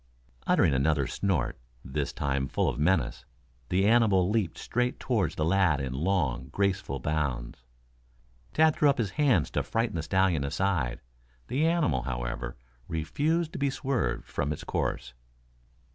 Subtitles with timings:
[0.47, 3.23] Uttering another snort, this time full of menace,
[3.69, 7.63] the animal leaped straight toward the lad in long, graceful bounds.
[8.51, 11.01] Tad threw up his hands to frighten the stallion aside.
[11.49, 15.13] The animal, however, refused to be swerved from its course.